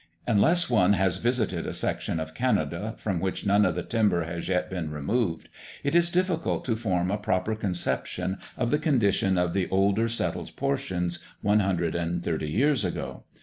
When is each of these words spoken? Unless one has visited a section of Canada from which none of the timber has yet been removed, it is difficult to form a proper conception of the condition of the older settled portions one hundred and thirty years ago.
Unless 0.25 0.67
one 0.67 0.93
has 0.93 1.17
visited 1.17 1.67
a 1.67 1.75
section 1.75 2.19
of 2.19 2.33
Canada 2.33 2.95
from 2.97 3.19
which 3.19 3.45
none 3.45 3.67
of 3.67 3.75
the 3.75 3.83
timber 3.83 4.23
has 4.23 4.49
yet 4.49 4.67
been 4.67 4.89
removed, 4.89 5.47
it 5.83 5.93
is 5.93 6.09
difficult 6.09 6.65
to 6.65 6.75
form 6.75 7.11
a 7.11 7.19
proper 7.19 7.53
conception 7.53 8.39
of 8.57 8.71
the 8.71 8.79
condition 8.79 9.37
of 9.37 9.53
the 9.53 9.69
older 9.69 10.09
settled 10.09 10.55
portions 10.55 11.19
one 11.41 11.59
hundred 11.59 11.93
and 11.93 12.23
thirty 12.23 12.49
years 12.49 12.83
ago. 12.83 13.25